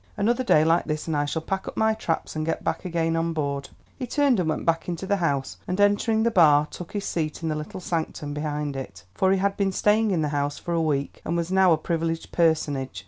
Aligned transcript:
Another 0.17 0.43
day 0.43 0.65
like 0.65 0.85
this, 0.85 1.05
and 1.05 1.15
I 1.15 1.25
shall 1.25 1.43
pack 1.43 1.67
up 1.67 1.77
my 1.77 1.93
traps 1.93 2.35
and 2.35 2.43
get 2.43 2.63
back 2.63 2.85
again 2.85 3.15
on 3.15 3.33
board." 3.33 3.69
He 3.99 4.07
turned 4.07 4.39
and 4.39 4.49
went 4.49 4.65
back 4.65 4.89
into 4.89 5.05
the 5.05 5.17
house, 5.17 5.57
and, 5.67 5.79
entering 5.79 6.23
the 6.23 6.31
bar, 6.31 6.65
took 6.71 6.93
his 6.93 7.05
seat 7.05 7.43
in 7.43 7.49
the 7.49 7.55
little 7.55 7.79
sanctum 7.79 8.33
behind 8.33 8.75
it; 8.75 9.03
for 9.13 9.31
he 9.31 9.37
had 9.37 9.55
been 9.57 9.71
staying 9.71 10.09
in 10.09 10.23
the 10.23 10.29
house 10.29 10.57
for 10.57 10.73
a 10.73 10.81
week, 10.81 11.21
and 11.23 11.37
was 11.37 11.51
now 11.51 11.71
a 11.71 11.77
privileged 11.77 12.31
personage. 12.31 12.99